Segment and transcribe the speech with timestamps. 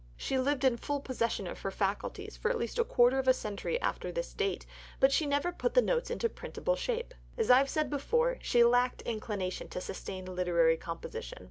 [0.17, 3.35] "She lived in full possession of her faculties for at least a quarter of a
[3.35, 4.65] century after this date,
[4.99, 7.13] but she never put the Notes into printable shape.
[7.37, 11.37] As I have said before, she lacked inclination to sustained literary composition.